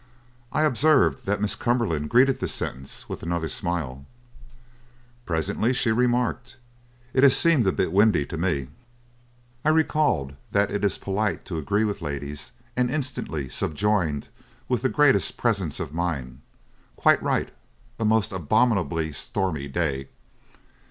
"I 0.51 0.63
observed 0.63 1.27
that 1.27 1.41
Miss 1.41 1.55
Cumberland 1.55 2.09
greeted 2.09 2.39
this 2.39 2.53
sentence 2.55 3.07
with 3.07 3.21
another 3.21 3.47
smile. 3.47 4.07
"Presently 5.27 5.73
she 5.73 5.91
remarked: 5.91 6.57
'It 7.13 7.21
has 7.21 7.37
seemed 7.37 7.67
a 7.67 7.71
bit 7.71 7.91
windy 7.93 8.25
to 8.25 8.35
me.' 8.35 8.69
"I 9.63 9.69
recalled 9.69 10.33
that 10.53 10.71
it 10.71 10.83
is 10.83 10.97
polite 10.97 11.45
to 11.45 11.59
agree 11.59 11.83
with 11.85 12.01
ladies 12.01 12.51
and 12.75 12.89
instantly 12.89 13.47
subjoined 13.47 14.29
with 14.67 14.81
the 14.81 14.89
greatest 14.89 15.37
presence 15.37 15.79
of 15.79 15.93
mind: 15.93 16.39
'Quite 16.95 17.21
right! 17.21 17.51
A 17.99 18.03
most 18.03 18.31
abominably 18.31 19.11
stormy 19.11 19.67
day!' 19.67 20.07